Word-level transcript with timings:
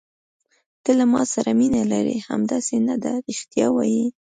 ته 0.83 0.91
له 0.99 1.05
ما 1.13 1.21
سره 1.33 1.49
مینه 1.59 1.83
لرې، 1.91 2.17
همداسې 2.29 2.75
نه 2.87 2.95
ده؟ 3.03 3.13
رښتیا 3.27 3.67
وایه. 3.73 4.05